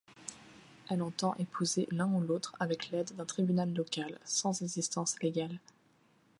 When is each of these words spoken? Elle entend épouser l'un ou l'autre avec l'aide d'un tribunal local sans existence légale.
Elle 0.89 1.03
entend 1.03 1.35
épouser 1.35 1.87
l'un 1.91 2.07
ou 2.11 2.21
l'autre 2.21 2.55
avec 2.59 2.89
l'aide 2.89 3.13
d'un 3.15 3.25
tribunal 3.27 3.71
local 3.71 4.17
sans 4.25 4.63
existence 4.63 5.21
légale. 5.21 5.59